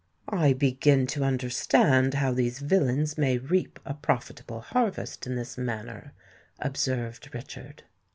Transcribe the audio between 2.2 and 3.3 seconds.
these villains